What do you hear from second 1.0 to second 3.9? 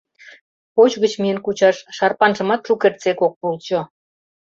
гыч миен кучаш— шарпанжымат шукертсек ок пулчо.